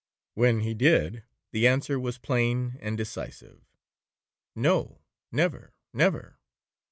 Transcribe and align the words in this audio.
When 0.33 0.61
he 0.61 0.73
did, 0.73 1.25
the 1.51 1.67
answer 1.67 1.99
was 1.99 2.17
plain 2.17 2.75
and 2.81 2.97
decisive, 2.97 3.61
'No, 4.55 5.03
never, 5.31 5.75
never. 5.93 6.39